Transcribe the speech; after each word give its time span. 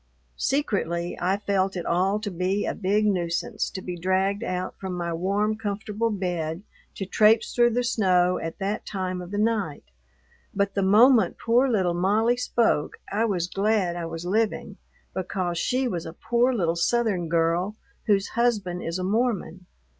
Secretly, 0.35 1.15
I 1.21 1.37
felt 1.37 1.75
it 1.77 1.85
all 1.85 2.19
to 2.21 2.31
be 2.31 2.65
a 2.65 2.73
big 2.73 3.05
nuisance 3.05 3.69
to 3.69 3.83
be 3.83 3.95
dragged 3.95 4.43
out 4.43 4.75
from 4.79 4.93
my 4.95 5.13
warm, 5.13 5.55
comfortable 5.57 6.09
bed 6.09 6.63
to 6.95 7.05
traipse 7.05 7.53
through 7.53 7.69
the 7.75 7.83
snow 7.83 8.39
at 8.39 8.57
that 8.57 8.83
time 8.87 9.21
of 9.21 9.29
the 9.29 9.37
night. 9.37 9.83
But 10.55 10.73
the 10.73 10.81
moment 10.81 11.37
poor 11.37 11.69
little 11.69 11.93
Molly 11.93 12.35
spoke 12.35 12.97
I 13.11 13.25
was 13.25 13.45
glad 13.45 13.95
I 13.95 14.07
was 14.07 14.25
living, 14.25 14.77
because 15.13 15.59
she 15.59 15.87
was 15.87 16.07
a 16.07 16.13
poor 16.13 16.51
little 16.51 16.75
Southern 16.75 17.29
girl 17.29 17.75
whose 18.07 18.29
husband 18.29 18.81
is 18.81 18.97
a 18.97 19.03
Mormon. 19.03 19.67